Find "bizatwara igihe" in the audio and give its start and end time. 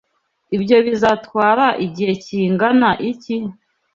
0.85-2.13